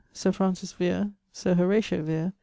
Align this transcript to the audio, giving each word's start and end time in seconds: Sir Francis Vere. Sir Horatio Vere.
Sir 0.13 0.31
Francis 0.31 0.73
Vere. 0.73 1.11
Sir 1.31 1.53
Horatio 1.53 2.01
Vere. 2.01 2.33